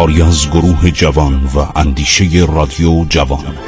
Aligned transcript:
کاری 0.00 0.22
از 0.22 0.50
گروه 0.50 0.90
جوان 0.90 1.50
و 1.54 1.78
اندیشه 1.78 2.24
رادیو 2.54 3.04
جوان. 3.04 3.58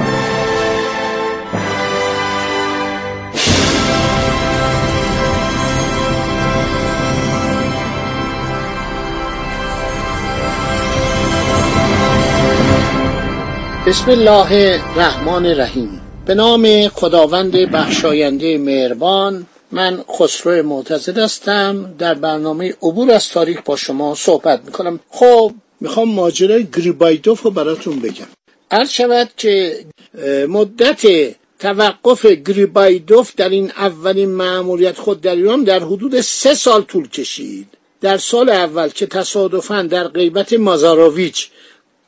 بسم 13.87 14.11
الله 14.11 14.81
الرحمن 14.97 15.47
الرحیم. 15.47 16.01
به 16.27 16.35
نام 16.35 16.89
خداوند 16.89 17.53
بخشاینده 17.57 18.59
مهربان 18.59 19.47
من 19.73 20.05
خسرو 20.19 20.63
معتزد 20.63 21.19
هستم. 21.19 21.95
در 21.99 22.15
برنامه 22.15 22.75
عبور 22.83 23.11
از 23.11 23.29
تاریخ 23.29 23.61
با 23.65 23.77
شما 23.77 24.15
صحبت 24.15 24.61
می‌کنم. 24.67 25.01
خب 25.11 25.53
می‌خوام 25.83 26.09
ماجرای 26.09 26.67
گریبایدوف 26.77 27.43
رو 27.43 27.51
براتون 27.51 28.01
بگم. 28.01 28.27
عرض 28.71 28.91
شود 28.91 29.31
که 29.37 29.85
مدت 30.49 31.03
توقف 31.59 32.27
گریبایدوف 32.27 33.33
در 33.37 33.49
این 33.49 33.71
اولین 33.71 34.31
معمولیت 34.31 34.99
خود 34.99 35.21
در 35.21 35.37
ایران 35.37 35.65
در 35.65 35.79
حدود 35.79 36.21
سه 36.21 36.55
سال 36.55 36.83
طول 36.83 37.09
کشید. 37.09 37.67
در 38.01 38.19
سال 38.19 38.49
اول 38.51 38.89
که 38.89 39.07
تصادفا 39.07 39.83
در 39.83 40.09
غیبت 40.09 40.53
مازاروویچ 40.53 41.49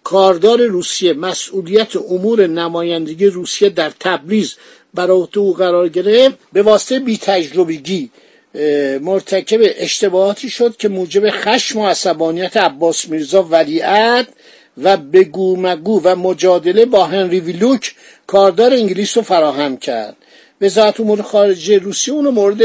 کاردار 0.05 0.67
روسیه 0.67 1.13
مسئولیت 1.13 1.97
امور 1.97 2.47
نمایندگی 2.47 3.27
روسیه 3.27 3.69
در 3.69 3.93
تبریز 4.01 4.55
بر 4.95 5.11
او 5.11 5.55
قرار 5.55 5.89
گرفت 5.89 6.37
به 6.53 6.63
واسطه 6.63 6.99
بی 6.99 7.17
تجربگی 7.17 8.11
مرتکب 9.01 9.61
اشتباهاتی 9.63 10.51
شد 10.51 10.77
که 10.77 10.89
موجب 10.89 11.31
خشم 11.31 11.79
و 11.79 11.87
عصبانیت 11.87 12.57
عباس 12.57 13.09
میرزا 13.09 13.43
ولیعت 13.43 14.27
و 14.83 14.97
بگو 14.97 15.57
مگو 15.57 16.01
و 16.05 16.17
مجادله 16.17 16.85
با 16.85 17.05
هنری 17.05 17.41
ویلوک 17.41 17.95
کاردار 18.27 18.73
انگلیس 18.73 19.17
رو 19.17 19.23
فراهم 19.23 19.77
کرد. 19.77 20.17
وزارت 20.61 21.01
امور 21.01 21.23
خارجه 21.23 21.79
روسیه 21.79 22.15
اونو 22.15 22.31
مورد 22.31 22.63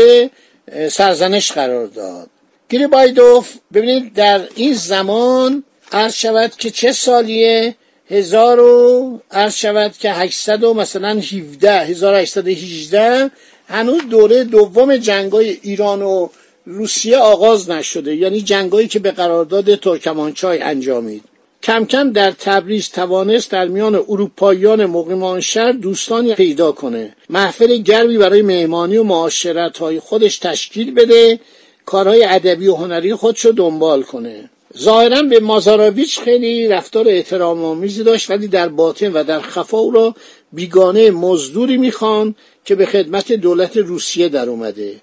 سرزنش 0.89 1.51
قرار 1.51 1.87
داد. 1.87 2.29
گریبایدوف 2.69 3.53
ببینید 3.73 4.13
در 4.13 4.41
این 4.55 4.73
زمان 4.73 5.63
عرض 5.91 6.13
شود 6.13 6.55
که 6.57 6.69
چه 6.69 6.91
سالیه؟ 6.91 7.75
هزار 8.11 8.59
و 8.59 9.21
عرض 9.31 9.55
شود 9.55 9.97
که 9.97 10.11
800 10.11 10.63
و 10.63 10.73
مثلا 10.73 11.09
17 11.09 11.71
1818 11.71 13.31
هنوز 13.69 14.01
دوره 14.09 14.43
دوم 14.43 14.97
جنگای 14.97 15.57
ایران 15.61 16.01
و 16.01 16.27
روسیه 16.65 17.17
آغاز 17.17 17.69
نشده 17.69 18.15
یعنی 18.15 18.41
جنگایی 18.41 18.87
که 18.87 18.99
به 18.99 19.11
قرارداد 19.11 19.75
ترکمانچای 19.75 20.61
انجامید. 20.61 21.23
کم 21.63 21.85
کم 21.85 22.11
در 22.11 22.31
تبریز 22.31 22.89
توانست 22.89 23.51
در 23.51 23.67
میان 23.67 23.95
اروپاییان 23.95 24.85
مقیمان 24.85 25.39
شهر 25.39 25.71
دوستانی 25.71 26.35
پیدا 26.35 26.71
کنه. 26.71 27.15
محفل 27.29 27.77
گرمی 27.77 28.17
برای 28.17 28.41
مهمانی 28.41 28.97
و 28.97 29.03
معاشرت 29.03 29.77
های 29.77 29.99
خودش 29.99 30.37
تشکیل 30.37 30.93
بده 30.93 31.39
کارهای 31.85 32.23
ادبی 32.23 32.67
و 32.67 32.75
هنری 32.75 33.15
خودش 33.15 33.45
رو 33.45 33.51
دنبال 33.51 34.03
کنه. 34.03 34.49
ظاهرا 34.77 35.21
به 35.23 35.39
مازاراویچ 35.39 36.19
خیلی 36.19 36.67
رفتار 36.67 37.05
احترام 37.07 37.65
آمیزی 37.65 38.03
داشت 38.03 38.29
ولی 38.29 38.47
در 38.47 38.67
باطن 38.67 39.13
و 39.13 39.23
در 39.23 39.41
خفا 39.41 39.77
او 39.77 39.91
را 39.91 40.15
بیگانه 40.53 41.11
مزدوری 41.11 41.77
می‌خوان 41.77 42.35
که 42.69 42.75
به 42.75 42.85
خدمت 42.85 43.31
دولت 43.31 43.77
روسیه 43.77 44.29
در 44.29 44.49
اومده 44.49 44.95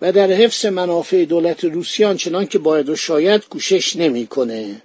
و 0.00 0.12
در 0.12 0.30
حفظ 0.30 0.66
منافع 0.66 1.24
دولت 1.24 1.64
روسیه 1.64 2.06
آنچنان 2.06 2.46
که 2.46 2.58
باید 2.58 2.88
و 2.88 2.96
شاید 2.96 3.48
کوشش 3.48 3.96
نمی‌کنه. 3.96 4.82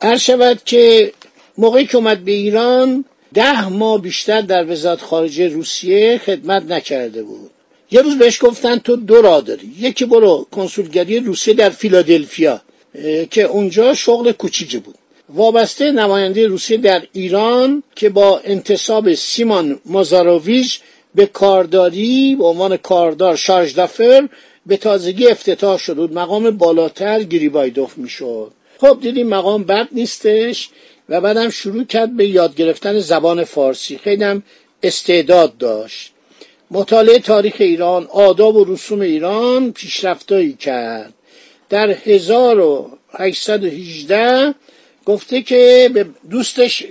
عرض 0.00 0.20
شود 0.20 0.60
که 0.64 1.12
موقعی 1.58 1.86
که 1.86 1.96
اومد 1.96 2.24
به 2.24 2.32
ایران 2.32 3.04
ده 3.34 3.68
ماه 3.68 4.02
بیشتر 4.02 4.40
در 4.40 4.70
وزارت 4.72 5.00
خارجه 5.00 5.48
روسیه 5.48 6.20
خدمت 6.26 6.62
نکرده 6.62 7.22
بود. 7.22 7.50
یه 7.90 8.02
روز 8.02 8.18
بهش 8.18 8.44
گفتن 8.44 8.78
تو 8.78 8.96
دو 8.96 9.22
راه 9.22 9.40
داری. 9.40 9.74
یکی 9.78 10.04
برو 10.04 10.46
کنسولگری 10.52 11.20
روسیه 11.20 11.54
در 11.54 11.70
فیلادلفیا 11.70 12.62
که 13.30 13.42
اونجا 13.42 13.94
شغل 13.94 14.32
کوچیکی 14.32 14.78
بود. 14.78 14.94
وابسته 15.28 15.92
نماینده 15.92 16.46
روسیه 16.46 16.76
در 16.76 17.02
ایران 17.12 17.82
که 17.96 18.08
با 18.08 18.40
انتصاب 18.44 19.14
سیمان 19.14 19.80
مازاروویچ 19.86 20.80
به 21.14 21.26
کارداری 21.26 22.36
به 22.38 22.44
عنوان 22.44 22.76
کاردار 22.76 23.36
شارژ 23.36 23.74
دفر 23.74 24.28
به 24.66 24.76
تازگی 24.76 25.26
افتتاح 25.26 25.78
شد. 25.78 25.96
بود 25.96 26.12
مقام 26.12 26.50
بالاتر 26.50 27.22
گریبایدوف 27.22 27.98
می‌شد. 27.98 28.52
خب 28.80 28.98
دیدیم 29.00 29.28
مقام 29.28 29.64
بد 29.64 29.88
نیستش 29.92 30.68
و 31.08 31.20
بعدم 31.20 31.50
شروع 31.50 31.84
کرد 31.84 32.16
به 32.16 32.26
یاد 32.26 32.56
گرفتن 32.56 33.00
زبان 33.00 33.44
فارسی. 33.44 33.98
خیلی 33.98 34.24
هم 34.24 34.42
استعداد 34.82 35.58
داشت. 35.58 36.12
مطالعه 36.70 37.18
تاریخ 37.18 37.54
ایران 37.58 38.06
آداب 38.06 38.56
و 38.56 38.64
رسوم 38.64 39.00
ایران 39.00 39.72
پیشرفتایی 39.72 40.52
کرد. 40.52 41.12
در 41.68 41.96
1818 42.04 44.54
گفته 45.04 45.42
که 45.42 45.90
به 45.94 46.06
دوستش 46.30 46.86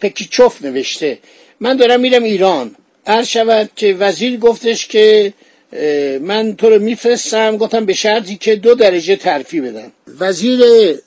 پکیچوف 0.00 0.62
نوشته 0.62 1.18
من 1.60 1.76
دارم 1.76 2.00
میرم 2.00 2.22
ایران. 2.22 2.76
عرض 3.06 3.26
شود 3.26 3.70
که 3.76 3.94
وزیر 3.94 4.38
گفتش 4.38 4.88
که 4.88 5.32
من 6.20 6.56
تو 6.56 6.70
رو 6.70 6.78
میفرستم 6.78 7.56
گفتم 7.56 7.84
به 7.84 7.94
شرطی 7.94 8.36
که 8.36 8.56
دو 8.56 8.74
درجه 8.74 9.16
ترفی 9.16 9.60
بدم. 9.60 9.92
وزیر 10.20 10.60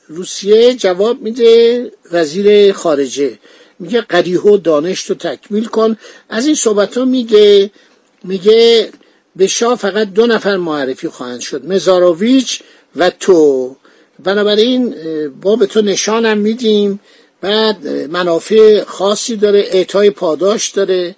روسیه 0.08 0.74
جواب 0.74 1.22
میده 1.22 1.91
وزیر 2.12 2.74
خارجه 2.74 3.31
میگه 3.80 4.02
قریه 4.02 4.40
و 4.40 4.58
دانش 4.58 5.03
تو 5.03 5.16
تکمیل 5.16 5.66
کن. 5.66 5.97
از 6.30 6.46
این 6.46 6.56
صحبت 6.56 6.97
ها 6.97 7.06
میگه 7.06 7.72
میگه 8.24 8.90
به 9.35 9.47
شاه 9.47 9.75
فقط 9.75 10.14
دو 10.14 10.28
نفر 10.28 10.58
معرفی 10.58 11.08
خواهند 11.08 11.40
شد 11.40 11.66
مزاروویچ 11.66 12.62
و 12.96 13.09
تو. 13.09 13.75
بنابراین 14.24 14.96
با 15.41 15.56
به 15.56 15.66
تو 15.66 15.81
نشانم 15.81 16.38
میدیم. 16.38 17.00
بعد 17.41 17.88
منافع 17.88 18.84
خاصی 18.84 19.35
داره 19.35 19.59
اعطای 19.59 20.09
پاداش 20.09 20.69
داره. 20.69 21.16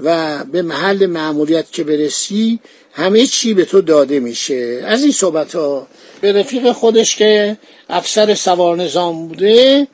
و 0.00 0.44
به 0.44 0.62
محل 0.62 1.06
معمولیت 1.06 1.72
که 1.72 1.84
برسی 1.84 2.58
همه 2.92 3.26
چی 3.26 3.54
به 3.54 3.64
تو 3.64 3.80
داده 3.80 4.20
میشه. 4.20 4.82
از 4.86 5.02
این 5.02 5.12
صحبت 5.12 5.54
ها 5.54 5.86
به 6.20 6.32
رفیق 6.32 6.72
خودش 6.72 7.16
که 7.16 7.56
افسر 7.88 8.34
سوار 8.34 8.76
نظام 8.76 9.28
بوده 9.28 9.86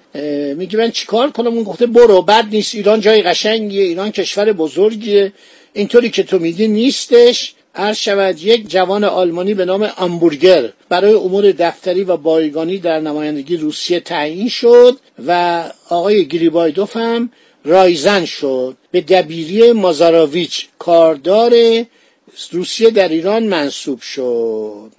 میگه 0.57 0.79
من 0.79 0.91
چیکار 0.91 1.31
کنم؟ 1.31 1.47
اون 1.47 1.63
گفته 1.63 1.87
برو 1.87 2.23
بد 2.23 2.47
نیست 2.51 2.75
ایران 2.75 3.01
جای 3.01 3.23
قشنگیه 3.23 3.83
ایران 3.83 4.11
کشور 4.11 4.53
بزرگیه. 4.53 5.33
اینطوری 5.73 6.11
که 6.11 6.23
تو 6.23 6.39
میگی 6.39 6.69
نیستش. 6.69 7.55
عرض 7.75 7.97
شود 7.97 8.43
یک 8.43 8.71
جوان 8.71 9.05
آلمانی 9.05 9.55
به 9.55 9.65
نام 9.65 9.91
امبورگر 9.99 10.73
برای 10.89 11.13
امور 11.13 11.53
دفتری 11.53 12.05
و 12.05 12.17
بایگانی 12.17 12.79
در 12.79 13.01
نمایندگی 13.01 13.57
روسیه 13.57 14.01
تعیین 14.01 14.49
شد 14.49 14.97
و 15.27 15.63
آقای 15.89 16.29
گریبایدوف 16.29 16.97
هم 16.97 17.31
رایزن 17.65 18.25
شد. 18.25 18.77
به 18.91 19.01
دبیری 19.01 19.73
مازاراویچ 19.73 20.67
کاردار 20.79 21.53
روسیه 22.53 22.91
در 22.91 23.09
ایران 23.09 23.43
منصوب 23.43 24.01
شد. 24.01 24.93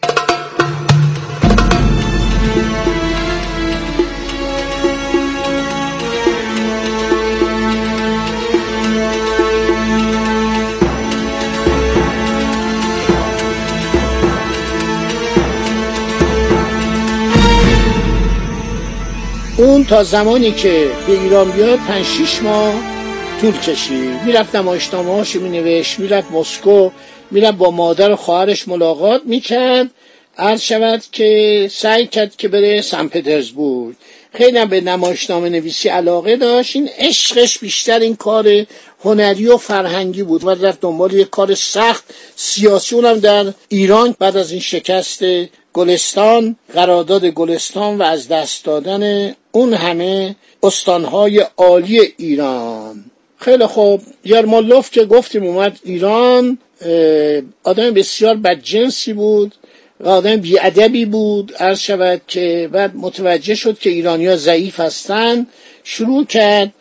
اون 19.57 19.85
تا 19.85 20.03
زمانی 20.03 20.51
که 20.51 20.91
به 21.07 21.13
ایران 21.13 21.51
بیاد 21.51 21.79
پنج 21.79 22.05
شیش 22.05 22.41
ماه 22.41 22.98
طول 23.41 23.57
کشید 23.57 24.23
می‌رفت 24.25 24.55
نمایشنامه 24.55 25.11
هاش 25.13 25.35
مینوشت 25.35 25.99
می‌رفت 25.99 26.31
مسکو 26.31 26.89
می‌رفت 27.31 27.57
با 27.57 27.71
مادر 27.71 28.11
و 28.11 28.15
خواهرش 28.15 28.67
ملاقات 28.67 29.21
می‌کرد. 29.25 29.89
عرض 30.37 30.61
شود 30.61 31.03
که 31.11 31.67
سعی 31.71 32.07
کرد 32.07 32.35
که 32.35 32.47
بره 32.47 32.81
سن 32.81 33.07
پترزبورگ. 33.07 33.95
خیلی 34.33 34.65
به 34.65 34.81
نمایشنامه 34.81 35.49
نویسی 35.49 35.89
علاقه 35.89 36.35
داشت. 36.35 36.75
این 36.75 36.89
عشقش 36.97 37.59
بیشتر 37.59 37.99
این 37.99 38.15
کار 38.15 38.65
هنری 39.03 39.47
و 39.47 39.57
فرهنگی 39.57 40.23
بود. 40.23 40.43
و 40.43 40.49
رفت 40.49 40.81
دنبال 40.81 41.13
یک 41.13 41.29
کار 41.29 41.55
سخت 41.55 42.03
سیاسی. 42.35 42.95
اونم 42.95 43.19
در 43.19 43.53
ایران 43.69 44.15
بعد 44.19 44.37
از 44.37 44.51
این 44.51 44.61
شکست 44.61 45.23
گلستان 45.73 46.55
قرارداد 46.73 47.25
گلستان 47.25 47.97
و 47.97 48.03
از 48.03 48.27
دست 48.27 48.65
دادن 48.65 49.35
اون 49.51 49.73
همه 49.73 50.35
استانهای 50.63 51.45
عالی 51.57 51.99
ایران. 52.17 53.08
خیلی 53.39 53.65
خوب. 53.65 54.01
یرمالوف 54.25 54.91
که 54.91 55.05
گفتیم 55.05 55.43
اومد 55.43 55.79
ایران 55.83 56.57
آدم 57.63 57.91
بسیار 57.91 58.35
بدجنسی 58.35 59.13
بود 59.13 59.55
و 59.99 60.09
آدم 60.09 60.35
بیادبی 60.35 61.05
بود. 61.05 61.55
عرض 61.59 61.79
شود 61.79 62.21
که 62.27 62.69
بعد 62.71 62.95
متوجه 62.95 63.55
شد 63.55 63.79
که 63.79 63.89
ایرانیا 63.89 64.35
ضعیف 64.35 64.79
هستند 64.79 65.47
شروع 65.83 66.25
کرد 66.25 66.73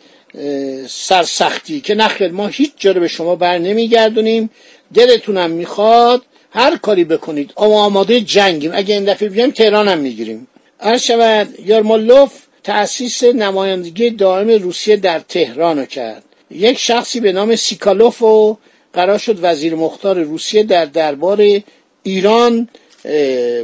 سرسختی 0.87 1.81
که 1.81 1.95
نخیر 1.95 2.31
ما 2.31 2.47
هیچ 2.47 2.71
جا 2.77 2.93
به 2.93 3.07
شما 3.07 3.35
بر 3.35 3.57
نمیگردونیم. 3.57 4.49
دلتونم 4.93 5.51
می‌خواد 5.51 6.21
هر 6.51 6.77
کاری 6.77 7.03
بکنید. 7.03 7.51
آماده 7.55 8.21
جنگیم. 8.21 8.71
اگه 8.73 8.93
این 8.93 9.05
دفعه 9.05 9.29
بیایم 9.29 9.51
تهران 9.51 9.87
هم 9.87 9.97
می‌گیریم. 9.97 10.47
عرض 10.79 11.01
شود 11.01 11.47
یارمالوف 11.65 12.33
تأسیس 12.63 13.23
نمایندگی 13.23 14.09
دائم 14.09 14.49
روسیه 14.49 14.95
در 14.95 15.19
تهران 15.19 15.79
رو 15.79 15.85
کرد. 15.85 16.23
یک 16.51 16.77
شخصی 16.77 17.19
به 17.19 17.31
نام 17.31 17.55
سیکالوف 17.55 18.21
و 18.21 18.57
قرار 18.93 19.17
شد 19.17 19.39
وزیر 19.41 19.75
مختار 19.75 20.23
روسیه 20.23 20.63
در 20.63 20.85
دربار 20.85 21.61
ایران 22.03 22.69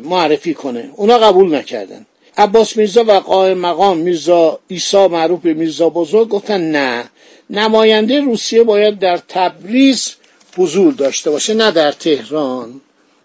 معرفی 0.04 0.54
کنه. 0.54 0.90
اونا 0.96 1.18
قبول 1.18 1.56
نکردن. 1.56 2.06
عباس 2.38 2.78
میرزا 2.78 3.04
و 3.04 3.12
قائم 3.12 3.58
مقام 3.58 3.98
میرزا 3.98 4.60
ایسا 4.68 5.08
معروف 5.08 5.42
به 5.42 5.54
میرزا 5.54 5.90
بزرگ 5.90 6.30
گفتن 6.30 6.72
نه. 6.72 7.10
نماینده 7.50 8.20
روسیه 8.20 8.64
باید 8.64 9.00
در 9.00 9.18
تبریز 9.18 10.16
حضور 10.58 10.94
داشته 10.94 11.32
باشه 11.32 11.54
نه 11.54 11.72
در 11.72 11.92
تهران. 11.92 12.82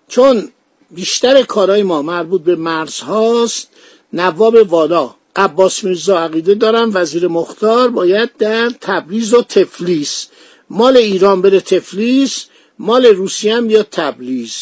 چون 0.09 0.49
بیشتر 0.91 1.43
کارهای 1.43 1.83
ما 1.83 2.03
مربوط 2.03 2.43
به 2.43 2.57
مرزهاست 2.57 3.69
نواب 4.13 4.55
والا 4.73 5.15
عباس 5.37 5.85
میرزا 5.85 6.19
عقیده 6.19 6.55
دارم 6.55 6.91
وزیر 6.95 7.29
مختار 7.29 7.89
باید 7.89 8.31
در 8.39 8.71
تبریز 8.81 9.35
و 9.35 9.43
تفلیس. 9.43 10.27
مال 10.71 10.97
ایران 10.97 11.43
بره 11.43 11.61
تفلیس 11.61 12.45
مال 12.79 13.07
روسیه 13.07 13.57
هم 13.57 13.67
بیاد 13.67 13.87
تبریز 13.91 14.55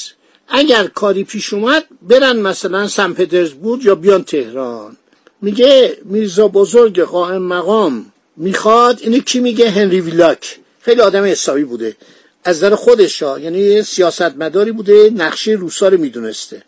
اگر 0.49 0.87
کاری 0.87 1.25
پیش 1.25 1.53
اومد 1.53 1.85
برن 2.03 2.37
مثلا 2.37 2.89
سن 2.89 3.13
پترزبورگ 3.13 3.85
یا 3.85 3.95
بیان 3.95 4.25
تهران. 4.25 4.97
میگه 5.43 5.99
میرزا 6.05 6.49
بزرگ 6.49 7.01
قائم 7.01 7.43
مقام 7.43 8.13
می‌خواد 8.37 8.99
اینو 9.03 9.19
کی 9.19 9.41
میگه؟ 9.41 9.71
هنری 9.71 10.01
ویلاک. 10.01 10.59
خیلی 10.81 11.01
آدم 11.01 11.25
حسابی 11.25 11.65
بوده. 11.65 11.97
از 12.45 12.61
در 12.61 12.75
خودش 12.75 13.23
یعنی 13.23 13.83
سیاستمداری 13.83 14.73
بوده 14.73 15.11
نقشه 15.17 15.51
روسا 15.51 15.89
رو 15.89 15.99
می‌دونسته. 15.99 16.63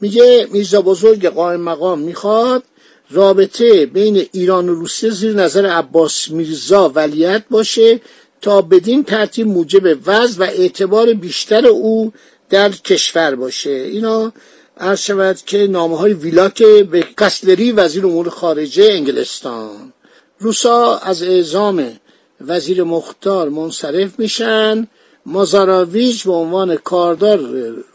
میگه 0.00 0.48
میرزا 0.50 0.82
بزرگ 0.82 1.26
قائم 1.26 1.60
مقام 1.60 1.98
می‌خواد 1.98 2.62
رابطه 3.10 3.86
بین 3.86 4.26
ایران 4.32 4.68
و 4.68 4.74
روسیه 4.74 5.10
زیر 5.10 5.32
نظر 5.32 5.66
عباس 5.66 6.30
میرزا 6.30 6.88
ولیت 6.88 7.44
باشه 7.50 8.00
تا 8.40 8.62
بدین 8.62 9.04
ترتیب 9.04 9.46
موجب 9.46 9.98
وضع 10.06 10.40
و 10.40 10.42
اعتبار 10.42 11.12
بیشتر 11.12 11.66
او 11.66 12.12
در 12.50 12.68
کشور 12.68 13.34
باشه. 13.34 13.70
اینا 13.70 14.32
عرض 14.80 15.00
شود 15.00 15.36
که 15.36 15.66
نامه 15.66 15.98
های 15.98 16.12
ویلاک 16.12 16.62
به 16.62 17.06
کسلری 17.20 17.72
وزیر 17.72 18.06
امور 18.06 18.28
خارجه 18.28 18.84
انگلستان. 18.92 19.92
روسا 20.38 20.98
از 20.98 21.22
اعزام 21.22 21.92
وزیر 22.40 22.82
مختار 22.82 23.48
منصرف 23.48 24.18
میشن. 24.18 24.88
مازاراویچ 25.26 26.24
به 26.24 26.32
عنوان 26.32 26.76
کاردار 26.76 27.38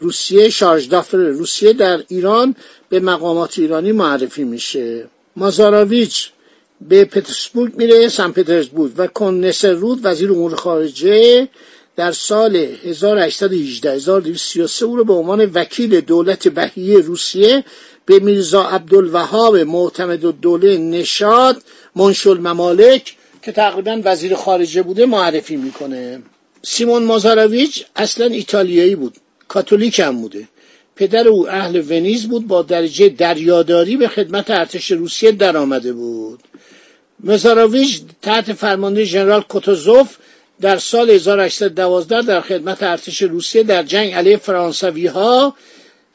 روسیه 0.00 0.48
شارژدافر 0.48 1.18
روسیه 1.18 1.72
در 1.72 2.02
ایران 2.08 2.56
به 2.88 3.00
مقامات 3.00 3.58
ایرانی 3.58 3.92
معرفی 3.92 4.44
میشه. 4.44 5.04
مازاراویچ 5.36 6.30
به 6.88 7.04
پترزبورگ 7.04 7.76
میره 7.76 8.08
سن 8.08 8.32
پترزبورگ 8.32 8.92
و 8.96 9.06
کن 9.06 9.44
رود 9.64 10.00
وزیر 10.02 10.32
امور 10.32 10.54
خارجه 10.54 11.48
در 11.96 12.12
سال 12.12 12.56
1818 12.56 13.90
1233 13.90 14.84
او 14.84 14.96
رو 14.96 15.04
به 15.04 15.12
عنوان 15.12 15.50
وکیل 15.54 16.00
دولت 16.00 16.48
بهیه 16.48 16.98
روسیه 16.98 17.64
به 18.06 18.18
میرزا 18.18 18.62
عبدالوهاب 18.62 19.56
معتمد 19.56 20.24
الدوله 20.24 20.78
نشاد 20.78 21.62
منشل 21.96 22.38
ممالک 22.38 23.16
که 23.42 23.52
تقریبا 23.52 24.00
وزیر 24.04 24.34
خارجه 24.34 24.82
بوده 24.82 25.06
معرفی 25.06 25.56
می‌کنه. 25.56 26.22
سیمون 26.62 27.04
مازاراویچ 27.04 27.84
اصلا 27.96 28.26
ایتالیایی 28.26 28.94
بود. 28.94 29.16
کاتولیک 29.48 30.00
هم 30.00 30.20
بوده. 30.20 30.48
پدر 30.96 31.28
او 31.28 31.48
اهل 31.48 31.82
ونیز 31.88 32.28
بود 32.28 32.46
با 32.46 32.62
درجه 32.62 33.08
دریاداری 33.08 33.96
به 33.96 34.08
خدمت 34.08 34.50
ارتش 34.50 34.90
روسیه 34.90 35.32
درآمده 35.32 35.92
بود. 35.92 36.40
مزاراویچ 37.24 38.02
تحت 38.22 38.52
فرمانده 38.52 39.04
ژنرال 39.04 39.42
کوتوزوف 39.42 40.16
در 40.60 40.78
سال 40.78 41.10
1812 41.10 42.22
در 42.22 42.40
خدمت 42.40 42.82
ارتش 42.82 43.22
روسیه 43.22 43.62
در 43.62 43.82
جنگ 43.82 44.12
علیه 44.12 44.36
فرانسوی 44.36 45.06
ها 45.06 45.56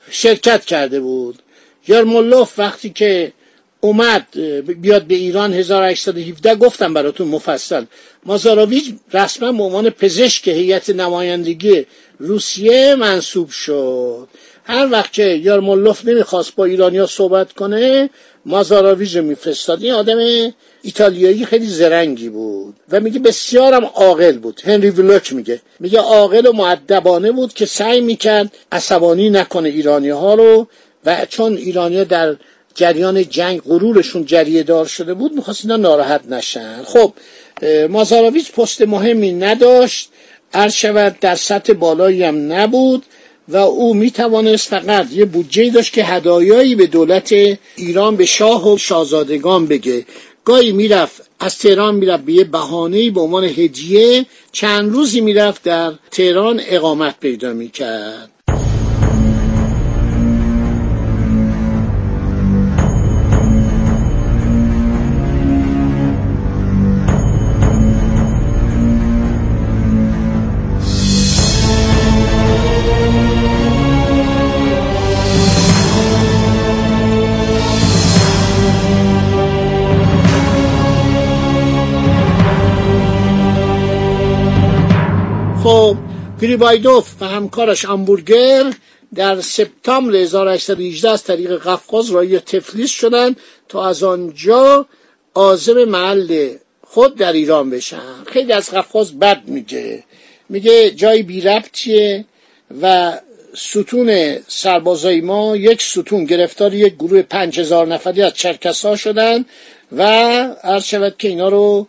شرکت 0.10 0.66
کرده 0.66 1.00
بود. 1.00 1.40
یارمولوف 1.88 2.60
وقتی 2.60 2.90
که 2.90 3.34
اومد 3.86 4.28
بیاد 4.82 5.04
به 5.04 5.16
ایران 5.16 5.54
1817 5.54 6.56
گفتم 6.56 6.94
براتون 6.94 7.28
مفصل. 7.28 7.86
مازاراویچ 8.26 8.94
رسما 9.14 9.52
به 9.52 9.64
عنوان 9.64 9.90
پزشک 9.90 10.48
هیئت 10.48 10.90
نمایندگی 10.90 11.86
روسیه 12.20 12.96
منصوب 12.96 13.50
شد. 13.50 14.28
هر 14.64 14.88
وقت 14.92 15.14
که 15.14 15.24
یارمولوف 15.24 16.06
نمی‌خواست 16.06 16.56
با 16.56 16.66
ایرانیا 16.66 17.08
صحبت 17.08 17.54
کنه 17.54 18.10
مازاراویچ 18.46 19.18
میفرستاد. 19.18 19.84
این 19.84 19.94
آدم 19.94 20.18
ایتالیایی 20.82 21.46
خیلی 21.46 21.66
زرنگی 21.68 22.30
بود 22.30 22.76
و 22.92 23.00
میگه 23.00 23.20
بسیارم 23.20 23.86
عاقل 23.86 24.38
بود. 24.38 24.62
هنری 24.64 24.90
ویلوک 24.90 25.34
میگه. 25.34 25.62
میگه 25.80 26.00
عاقل 26.00 26.46
و 26.48 26.52
معدبانه 26.52 27.32
بود 27.32 27.54
که 27.54 27.66
سعی 27.66 28.02
می‌کرد 28.02 28.52
عصبانی 28.72 29.30
نکنه 29.30 29.70
ایرانی 29.70 30.10
ها 30.10 30.34
رو 30.34 30.68
و 31.06 31.26
چون 31.30 31.58
ایرانیا 31.58 32.04
در 32.04 32.36
جریان 32.76 33.30
جنگ 33.30 33.62
غرورشون 33.62 34.26
جریه 34.26 34.64
دار 34.64 34.86
شده 34.86 35.14
بود 35.14 35.34
می‌خواست 35.34 35.62
اینا 35.66 35.78
ناراحت 35.78 36.26
نشن. 36.30 36.84
خب 36.84 37.14
مازاراویچ 37.90 38.52
پست 38.52 38.82
مهمی 38.82 39.32
نداشت 39.32 40.10
عرض 40.54 40.74
شود 40.74 41.16
در 41.22 41.36
سطح 41.36 41.74
بالایی 41.74 42.24
هم 42.24 42.54
نبود 42.54 43.04
و 43.48 43.58
او 43.58 43.94
می 43.94 44.12
توانست 44.12 44.68
فقط 44.68 45.08
یه 45.12 45.26
بودجه 45.26 45.70
داشت 45.70 45.94
که 45.94 46.04
هدایایی 46.04 46.76
به 46.76 46.88
دولت 46.88 47.34
ایران 47.76 48.16
به 48.16 48.26
شاه 48.26 48.74
و 48.74 48.78
شاهزادگان 48.78 49.68
بگه. 49.68 50.06
گاهی 50.46 50.72
می‌رفت 50.72 51.22
از 51.40 51.58
تهران 51.58 51.96
می‌رفت 51.96 52.24
به 52.24 52.34
یه 52.34 52.44
بهانه 52.44 53.12
به 53.12 53.22
عنوان 53.22 53.44
هدیه 53.44 54.26
چند 54.52 54.94
روزی 54.94 55.22
می‌رفت 55.22 55.64
در 55.64 55.94
تهران 56.12 56.62
اقامت 56.68 57.20
پیدا 57.20 57.54
می‌کرد. 57.54 58.30
خب 85.66 85.98
گریبایدوف 86.42 87.22
و 87.22 87.26
همکارش 87.26 87.86
امبورگر 87.86 88.74
در 89.16 89.42
سپتامبر 89.42 90.16
1818 90.16 91.10
از 91.10 91.24
طریق 91.24 91.58
قفقاز 91.58 92.10
رای 92.10 92.40
تفلیس 92.40 92.90
شدن 92.90 93.36
تا 93.70 93.88
از 93.88 94.04
آنجا 94.04 94.86
آزم 95.34 95.84
محل 95.84 96.56
خود 96.82 97.16
در 97.16 97.34
ایران 97.34 97.70
بشن. 97.70 98.24
خیلی 98.26 98.54
از 98.54 98.70
قفقاز 98.70 99.20
بد 99.20 99.42
میگه. 99.48 100.04
میگه 100.50 100.92
جای 100.92 101.24
بی 101.24 101.42
ربطیه 101.42 102.26
و 102.82 103.14
ستون 103.56 104.38
سربازای 104.48 105.22
ما 105.22 105.56
یک 105.56 105.82
ستون 105.82 106.26
گرفتار 106.26 106.74
یک 106.74 106.96
گروه 106.96 107.22
پنج 107.22 107.60
هزار 107.60 107.88
نفری 107.88 108.22
از 108.22 108.34
چرکسا 108.34 108.96
شدن 108.96 109.46
و 109.92 110.04
عرض 110.64 110.84
شود 110.84 111.16
که 111.18 111.28
اینا 111.28 111.50
رو 111.50 111.88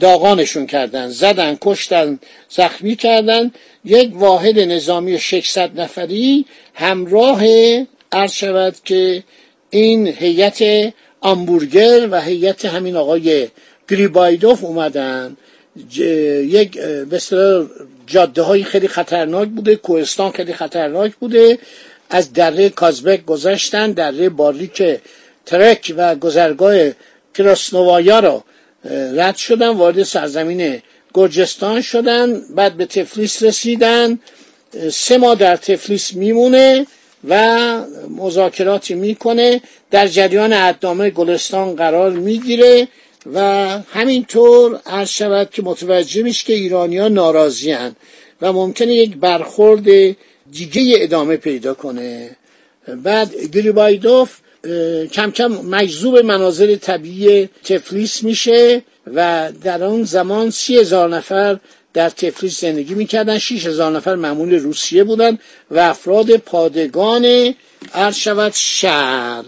داغانشون 0.00 0.66
کردن 0.66 1.08
زدن 1.08 1.58
کشتن 1.60 2.18
زخمی 2.48 2.96
کردن. 2.96 3.50
یک 3.84 4.10
واحد 4.14 4.58
نظامی 4.58 5.18
600 5.18 5.80
نفری 5.80 6.46
همراه 6.74 7.42
عرض 8.12 8.32
شود 8.32 8.76
که 8.84 9.22
این 9.70 10.06
هیئت 10.06 10.92
آمبورگر 11.20 12.08
و 12.10 12.20
هیئت 12.20 12.64
همین 12.64 12.96
آقای 12.96 13.48
گریبایدوف 13.88 14.64
اومدن. 14.64 15.36
یک 15.96 16.78
به 16.80 17.20
جاده 18.06 18.42
های 18.42 18.64
خیلی 18.64 18.88
خطرناک 18.88 19.48
بوده 19.48 19.76
کوهستان 19.76 20.30
خیلی 20.30 20.52
خطرناک 20.52 21.16
بوده. 21.16 21.58
از 22.10 22.32
دره 22.32 22.68
کازبک 22.68 23.24
گذشتن 23.24 23.92
دره 23.92 24.28
باریک 24.28 24.82
ترک 25.46 25.94
و 25.96 26.14
گذرگاه 26.14 26.76
کراسنوایا 27.34 28.20
رو 28.20 28.44
رد 29.14 29.36
شدن 29.36 29.68
وارد 29.68 30.02
سرزمین 30.02 30.82
گرجستان 31.14 31.80
شدن 31.80 32.42
بعد 32.56 32.76
به 32.76 32.86
تفلیس 32.86 33.42
رسیدن. 33.42 34.18
سه 34.92 35.18
ماه 35.18 35.34
در 35.34 35.56
تفلیس 35.56 36.14
میمونه 36.14 36.86
و 37.28 37.84
مذاکراتی 38.08 38.94
می‌کنه. 38.94 39.60
در 39.90 40.06
جریان 40.06 40.52
ادنامه 40.52 41.10
گلستان 41.10 41.76
قرار 41.76 42.10
می‌گیره 42.10 42.88
و 43.34 43.40
همینطور 43.92 44.80
عرض 44.86 45.08
شود 45.08 45.50
که 45.50 45.62
متوجه 45.62 46.22
میشه 46.22 46.46
که 46.46 46.52
ایرانی 46.52 46.98
ها 46.98 47.08
ناراضی 47.08 47.76
و 48.42 48.52
ممکنه 48.52 48.94
یک 48.94 49.16
برخورد 49.16 49.84
دیگه 50.52 50.96
ادامه 50.98 51.36
پیدا 51.36 51.74
کنه. 51.74 52.36
بعد 53.02 53.34
گریبایدوف 53.34 54.38
کم 55.12 55.30
کم 55.30 55.46
مجذوب 55.46 56.18
مناظر 56.18 56.76
طبیعی 56.76 57.48
تفلیس 57.64 58.22
میشه 58.22 58.82
و 59.14 59.52
در 59.64 59.84
آن 59.84 60.04
زمان 60.04 60.50
سی 60.50 60.78
هزار 60.78 61.08
نفر 61.08 61.58
در 61.94 62.08
تفلیس 62.10 62.60
زندگی 62.60 62.94
می‌کردن. 62.94 63.38
شیش 63.38 63.66
هزار 63.66 63.92
نفر 63.92 64.14
معمول 64.14 64.54
روسیه 64.54 65.04
بودن 65.04 65.38
و 65.70 65.78
افراد 65.78 66.36
پادگان 66.36 67.54
عرض 67.94 68.16
شود 68.16 68.52
شهر. 68.54 69.44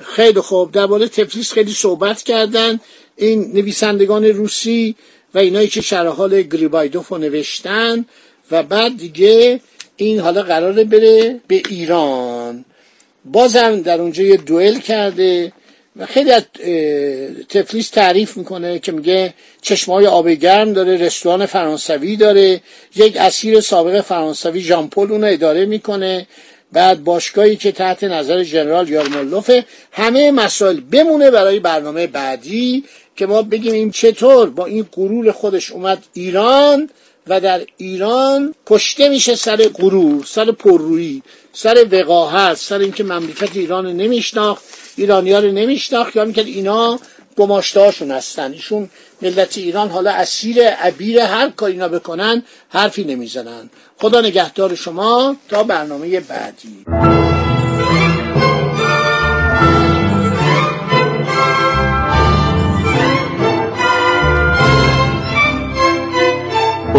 خیلی 0.00 0.40
خوب. 0.40 0.72
درباره 0.72 1.08
تفلیس 1.08 1.52
خیلی 1.52 1.72
صحبت 1.72 2.22
کردن. 2.22 2.80
این 3.16 3.52
نویسندگان 3.52 4.24
روسی 4.24 4.94
و 5.34 5.38
اینایی 5.38 5.68
که 5.68 5.80
شرح 5.80 6.08
حال 6.08 6.42
گریبایدوف 6.42 7.08
رو 7.08 7.18
نوشتن 7.18 8.04
و 8.50 8.62
بعد 8.62 8.96
دیگه 8.96 9.60
این 9.96 10.20
حالا 10.20 10.42
قراره 10.42 10.84
بره 10.84 11.40
به 11.48 11.62
ایران. 11.68 12.64
بازم 13.24 13.80
در 13.80 14.00
اونجا 14.00 14.22
یه 14.22 14.36
دوئل 14.36 14.78
کرده 14.78 15.52
و 15.96 16.06
خیلی 16.06 16.30
از 16.30 16.42
تفلیس 17.48 17.90
تعریف 17.90 18.36
می‌کنه 18.36 18.78
که 18.78 18.92
میگه 18.92 19.34
چشمای 19.62 20.06
آب 20.06 20.28
گرم 20.28 20.72
داره 20.72 20.96
رستوران 20.96 21.46
فرانسوی 21.46 22.16
داره 22.16 22.60
یک 22.96 23.16
اسیر 23.16 23.60
سابق 23.60 24.00
فرانسوی 24.00 24.60
ژامپل 24.60 25.12
اون 25.12 25.24
اداره 25.24 25.66
می‌کنه 25.66 26.26
بعد 26.72 27.04
باشگاهی 27.04 27.56
که 27.56 27.72
تحت 27.72 28.04
نظر 28.04 28.44
جنرال 28.44 28.88
یارمولوفه 28.88 29.64
همه 29.92 30.30
مسائل 30.30 30.80
بمونه 30.80 31.30
برای 31.30 31.60
برنامه 31.60 32.06
بعدی 32.06 32.84
که 33.16 33.26
ما 33.26 33.42
بگیم 33.42 33.72
این 33.72 33.90
چطور 33.90 34.50
با 34.50 34.66
این 34.66 34.86
غرور 34.92 35.32
خودش 35.32 35.70
اومد 35.70 35.98
ایران 36.12 36.90
و 37.26 37.40
در 37.40 37.60
ایران 37.76 38.54
کشته 38.66 39.08
میشه 39.08 39.34
سر 39.34 39.68
غرور 39.68 40.24
سر 40.24 40.52
پررویی 40.52 41.22
سر 41.52 41.86
وقاحت 41.92 42.56
سر 42.56 42.78
اینکه 42.78 43.04
مملکت 43.04 43.56
ایران 43.56 43.86
نمیشناخت 43.86 44.64
ایرانیا 44.96 45.38
رو 45.38 45.52
نمیشناخت 45.52 46.16
یا 46.16 46.24
می‌کرد 46.24 46.46
اینا 46.46 46.98
گماشتهاشون 47.36 48.10
هستن. 48.10 48.52
ایشون 48.52 48.90
ملت 49.22 49.58
ایران 49.58 49.88
حالا 49.90 50.10
اسیر 50.10 50.68
عبیر 50.68 51.20
هر 51.20 51.50
کاری 51.50 51.72
اینا 51.72 51.88
بکنن 51.88 52.42
حرفی 52.68 53.04
نمی‌زنن. 53.04 53.70
خدا 53.98 54.20
نگهدار 54.20 54.74
شما. 54.74 55.36
تا 55.48 55.62
برنامه 55.62 56.20
بعدی. 56.20 56.84